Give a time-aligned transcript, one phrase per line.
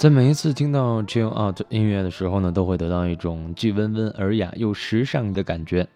[0.00, 5.86] 在每一次听到 chill out 音乐的时候呢，都会得到一种既温文尔雅又时尚的感觉。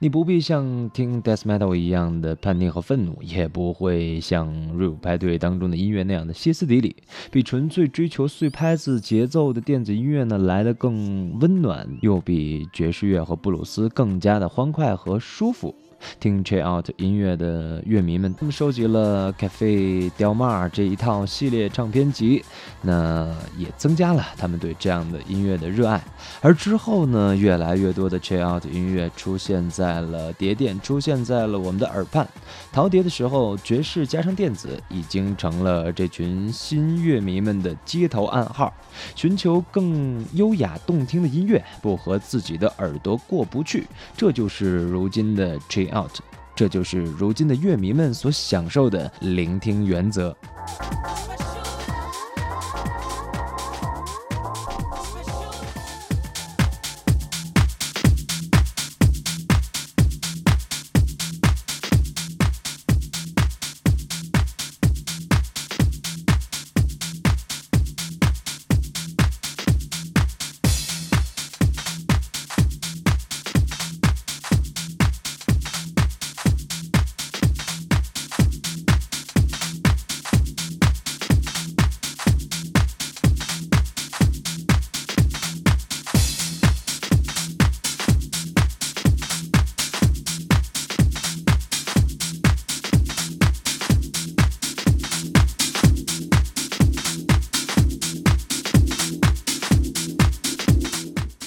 [0.00, 6.96] 你不必像听 death metal 一样的叛逆和愤怒，也不会像 rave 派对当中的音乐那样的歇斯底里，
[7.30, 15.72] 比纯粹追求碎拍子节奏的电子音乐呢来得更温暖，又比爵士乐和布鲁斯更加的欢快和舒服。
[16.20, 22.44] 听 chill out 音乐的乐迷们，他们收集了 Cafe Del Mar 这一套系列唱片集，
[22.82, 26.02] 那也增加了他们对这样的音乐的热爱。
[26.40, 32.26] 而之后呢，越来越多的 chill out 音乐出现在了碟店，出现在了我们的耳畔。
[32.72, 38.72] 淘碟的时候，爵士加上电子已经成了这群新乐迷们的街头暗号。
[39.14, 46.18] 寻求更优雅动听的音乐，不和自己的耳朵过不去，这就是如今的 chill out，
[46.54, 50.36] 这就是如今的乐迷们所享受的聆听原则。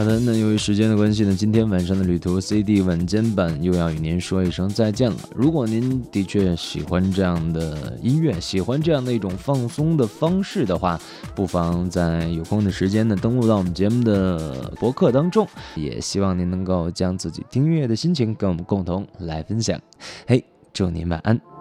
[0.00, 5.16] 好的，那由于时间的关系呢，今天晚上的旅途 CD 晚间版又要与您说一声再见了。
[5.36, 10.98] 如果您的确喜欢这样的音乐，喜欢这样的一种放松的方式的话，
[11.34, 15.46] 不妨在有空的时间呢，登录到我们节目的博客当中。
[15.76, 19.78] 也希望您能够将自己听音乐的心情跟我们共同来分享。
[20.26, 20.42] 嘿，
[20.72, 21.59] 祝您晚安。